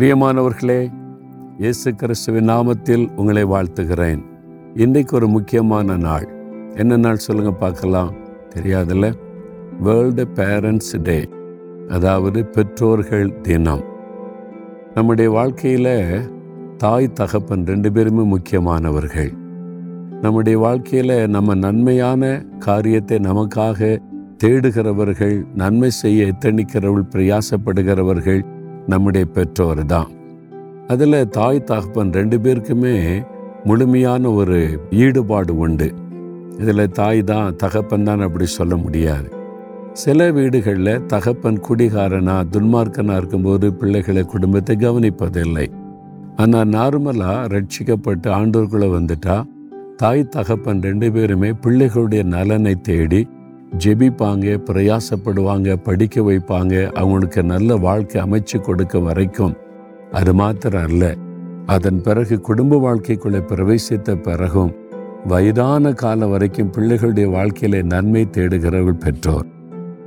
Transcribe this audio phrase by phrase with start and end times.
[0.00, 0.92] பிரியமானவர்களே
[1.58, 4.22] இயேசு கிறிஸ்துவின் நாமத்தில் உங்களை வாழ்த்துகிறேன்.
[4.74, 6.28] இன்றைக்கு ஒரு முக்கியமான நாள்.
[6.74, 8.14] என்ன நாள் சொல்லுங்கள் பார்க்கலாம்.
[8.54, 9.12] தெரியாதுல்ல?
[9.80, 11.28] வேர்ல்டு பேரண்ட்ஸ் டே
[11.88, 13.84] அதாவது பெற்றோர்கள் தினம்.
[14.94, 16.30] நம்முடைய வாழ்க்கையில்
[16.76, 19.32] தாய் தகப்பன் ரெண்டு பேருமே முக்கியமானவர்கள்.
[20.20, 23.98] நம்முடைய வாழ்க்கையில் நம்ம நன்மையான காரியத்தை நமக்காக
[24.44, 30.08] தேடுகிறவர்கள் நன்மை செய்ய எத்தனிக்கிறவர்கள் பிரயாசப்படுகிறவர்கள் நம்முடைய பெற்றோர் தான்.
[30.88, 33.24] அதில் தாய் தகப்பன் ரெண்டு பேருக்குமே
[33.64, 35.88] முழுமையான ஒரு ஈடுபாடு உண்டு.
[36.58, 39.28] இதில் தாய் தான் தகப்பன் தான் அப்படி சொல்ல முடியாது.
[39.92, 45.66] சில வீடுகளில் தகப்பன் குடிகாரனா துன்மார்க்கனா இருக்கும்போது பிள்ளைகளை குடும்பத்தை கவனிப்பதில்லை.
[46.36, 49.44] ஆனால் நார்மலாக ரட்சிக்கப்பட்டு ஆண்டோர்களை வந்துட்டா
[49.96, 53.28] தாய் தகப்பன் ரெண்டு பேருமே பிள்ளைகளுடைய நலனை தேடி
[53.78, 56.92] ஜெபிப்பாங்க பிரயாசப்படுவாங்க படிக்க வைப்பாங்க.
[56.92, 59.54] அவங்களுக்கு நல்ல வாழ்க்கை அமைச்சு கொடுக்க வரைக்கும்
[60.12, 61.14] அது மாத்திரம் அல்ல.
[61.66, 64.74] அதன் பிறகு குடும்ப வாழ்க்கைக்குள்ளே பிரவேசித்த பிறகும்
[65.26, 69.46] வயதான காலம் வரைக்கும் பிள்ளைகளுடைய வாழ்க்கையில நன்மை தேடுகிறவர்கள் பெற்றோர்.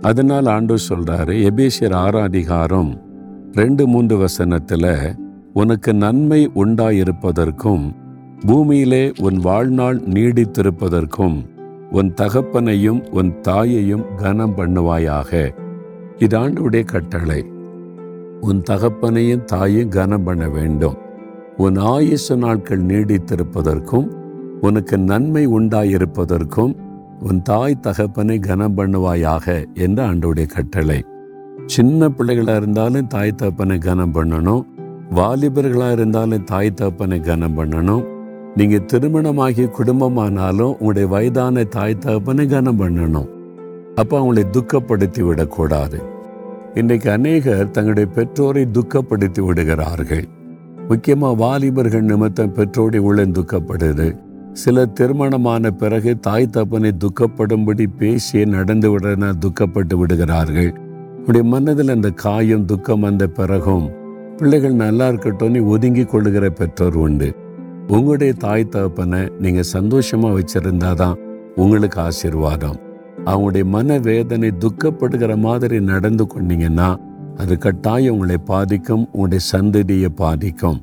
[0.00, 3.02] அதனால் ஆண்டு சொல்றாரு எபேசியர் ஆறாம் அதிகாரம்
[3.52, 5.14] ரெண்டு மூன்று வசனத்துல
[5.52, 7.90] உனக்கு நன்மை உண்டாயிருப்பதற்கும்
[8.46, 11.46] பூமியிலே உன் வாழ்நாள் நீடித்திருப்பதற்கும்
[11.96, 15.50] உன் தகப்பனையும் உன் தாயையும் கனம் பண்ணுவாயாக.
[16.18, 17.40] இது ஆண்டுடைய கட்டளை.
[18.40, 20.96] உன் தகப்பனையும் தாயும் கனம் பண்ண வேண்டும்.
[21.56, 24.08] உன் ஆயுசு நாட்கள் நீடித்திருப்பதற்கும்
[24.60, 26.74] உனக்கு நன்மை உண்டாயிருப்பதற்கும்
[27.20, 31.04] உன் தாய் தகப்பனை கனம் பண்ணுவாயாக என்று ஆண்டோடைய கட்டளை.
[31.66, 34.64] சின்ன பிள்ளைகளா இருந்தாலும் தாய் தகப்பனை கனம் பண்ணணும்.
[35.14, 38.04] வாலிபர்களா இருந்தாலும் தாய் தகப்பனை கனம் பண்ணணும்.
[38.56, 43.28] நீங்க திருமணமாகி குடும்பமானாலும் உங்களுடைய வயதான தாய் தகப்பனை கனம் பண்ணணும்.
[43.94, 46.02] அப்போ அவங்களை துக்கப்படுத்தி விடக்கூடாது.
[46.74, 50.24] இன்றைக்கு அநேகர் தங்களுடைய பெற்றோரை துக்கப்படுத்தி விடுகிறார்கள்.
[50.88, 54.16] முக்கியமாக வாலிபர்கள் நிமித்தம் பெற்றோரை உள்ளே துக்கப்படுது.
[54.52, 60.74] சில திருமணமான பிறகு தாய் தப்பனை துக்கப்படும்படி பேசி நடந்து விட துக்கப்பட்டு விடுகிறார்கள்.
[61.26, 63.90] உடைய மனதில் அந்த காயம் துக்கம் வந்த பிறகும்
[64.36, 67.44] பிள்ளைகள் நல்லா இருக்கட்டும்னு ஒதுங்கி கொள்ளுகிற பெற்றோர் உண்டு.
[67.88, 71.14] உங்களுடைய தாய் தகப்பனை நீங்க சந்தோஷமா வச்சிருந்தாதான்
[71.56, 72.78] உங்களுக்கு ஆசீர்வாதம்.
[73.24, 76.96] அவங்களுடைய மன வேதனை துக்கப்படுகிற மாதிரி நடந்து கொண்டீங்கன்னா
[77.36, 80.80] அது கட்டாயம் உங்களை பாதிக்கும் உங்களுடைய சந்ததியை பாதிக்கும்.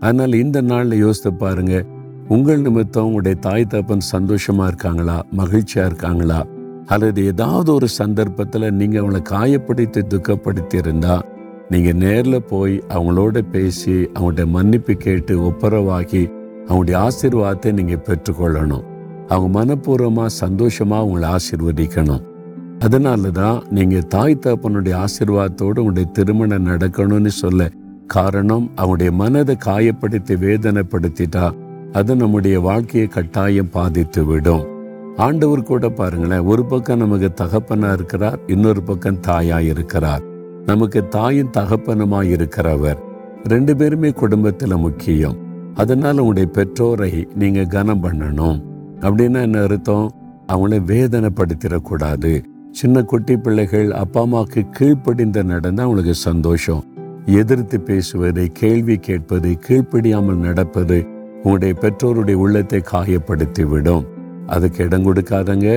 [0.00, 1.84] அதனால் இந்த நாளில் யோசித்து பாருங்க
[2.28, 6.46] உங்கள் நிமித்தம் உங்களுடைய தாய் தகப்பன் சந்தோஷமா இருக்காங்களா மகிழ்ச்சியா இருக்காங்களா?
[6.86, 11.22] அல்லது ஏதாவது ஒரு சந்தர்ப்பத்தில் நீங்க அவங்கள காயப்படுத்தி துக்கப்படுத்தி இருந்தால்
[11.70, 16.30] நீங்க நேர்ல போய் அவங்களோட பேசி அவங்கள்ட்ட மன்னிப்பு கேட்டு ஒப்புரவாகி
[16.66, 18.84] அவங்களுடைய ஆசீர்வாதத்தை நீங்க பெற்றுக்கொள்ளணும்.
[19.28, 22.22] அவங்க மனப்பூர்வமா சந்தோஷமா உங்களை ஆசீர்வதிக்கணும்.
[22.78, 27.70] அதனால தான் நீங்க தாய் தகப்பனுடைய ஆசீர்வாதத்தோடு உங்களுடைய திருமணம் நடக்கணும்னு சொல்ல
[28.06, 31.52] காரணம் அவங்களுடைய மனதை காயப்படுத்தி வேதனைப்படுத்திட்டா
[31.92, 34.66] அது நம்முடைய வாழ்க்கையை கட்டாயம் பாதித்து விடும்.
[35.16, 40.22] ஆண்டவர் கூட பாருங்களேன் ஒரு பக்கம் நமக்கு தகப்பனா இருக்கிறார் இன்னொரு பக்கம் தாயா இருக்கிறார்.
[40.66, 42.96] நமக்கு தாயும் தகப்பனுமாய் இருக்கிறவர்.
[43.44, 45.43] ரெண்டு பேருமே குடும்பத்துல முக்கியம்.
[45.74, 48.58] அதனால உங்களுடைய பெற்றோரை நீங்க கனம் பண்ணணும்.
[49.00, 50.10] அப்படின்னா என்ன அர்த்தம்?
[50.52, 52.44] அவங்கள வேதனைப்படுத்திடக்கூடாது.
[52.70, 56.84] சின்ன குட்டி பிள்ளைகள் அப்பா அம்மாவுக்கு கீழ்ப்படிந்த நடந்தா அவங்களுக்கு சந்தோஷம்.
[57.26, 64.04] எதிர்த்து பேசுவது கேள்வி கேட்பது கீழ்ப்படியாமல் நடப்பது உங்களுடைய பெற்றோருடைய உள்ளத்தை காயப்படுத்தி விடும்
[64.46, 65.68] அதுக்கு இடம் கொடுக்காதங்க.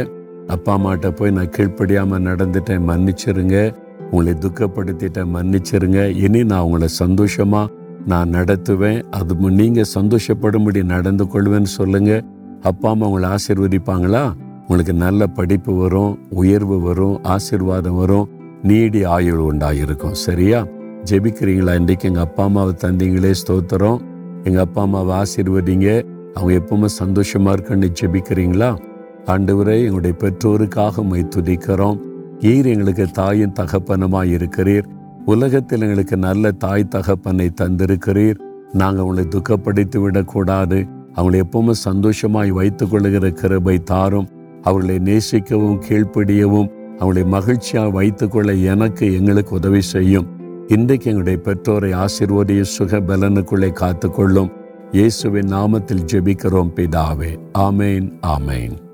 [0.48, 3.76] அப்பா அம்மாட்ட போய் நான் கீழ்ப்படியாம நடந்துட்டேன் மன்னிச்சிருங்க.
[4.12, 6.16] உங்களை துக்கப்படுத்திட்டேன் மன்னிச்சிருங்க.
[6.16, 7.68] இனி நான் உங்களை சந்தோஷமா
[8.08, 9.02] நான் நடத்துவேன்.
[9.10, 12.24] அது நீங்கள் சந்தோஷப்படும்படி நடந்து கொள்வேன்னு சொல்லுங்கள்
[12.62, 14.34] அப்பா அம்மா உங்களை ஆசீர்வதிப்பாங்களா?
[14.62, 18.30] உங்களுக்கு நல்ல படிப்பு வரும் உயர்வு வரும் ஆசீர்வாதம் வரும்.
[18.64, 20.12] நீடி ஆயுள் உண்டாயிருக்கும்.
[20.12, 20.68] சரியா?
[21.10, 21.76] ஜெபிக்கிறீங்களா?
[21.76, 24.00] இன்றைக்கு எங்கள் அப்பா அம்மாவை தந்தீங்களே ஸ்தோத்திரம்.
[24.44, 26.06] எங்கள் அப்பா அம்மாவை ஆசீர்வதிங்க.
[26.34, 28.78] அவங்க எப்பவுமே சந்தோஷமாக இருக்குன்னு ஜெபிக்கிறீங்களா?
[29.26, 32.00] ஆண்டவரே எங்களுடைய பெற்றோருக்காக மை துதிக்கிறோம்.
[32.40, 34.88] ஈர் எங்களுக்கு தாயும் தகப்பனமாக இருக்கிறீர்.
[35.28, 38.38] உலகத்தில் எங்களுக்கு நல்ல தாய் தகப்பனை தந்திருக்கிறீர்.
[38.74, 40.86] நாங்கள் அவங்களை துக்கப்படுத்தி விடக்கூடாது.
[41.16, 44.30] அவங்களை எப்பவுமே சந்தோஷமாய் வைத்துக் கொள்ளுகிற கிருபை தாரும்.
[44.62, 46.70] அவர்களை நேசிக்கவும் கீழ்ப்படியவும்
[47.00, 50.28] அவங்களை மகிழ்ச்சியாக வைத்துக்கொள்ள எனக்கு எங்களுக்கு உதவி செய்யும்.
[50.68, 54.52] இன்றைக்கு எங்களுடைய பெற்றோரை ஆசீர்வதிய சுக பலனுக்குள்ளே காத்துக்கொள்ளும்.
[54.92, 57.38] இயேசுவின் நாமத்தில் ஜெபிக்கிறோம் பிதாவே.
[57.58, 58.87] ஆமேன் ஆமேன்.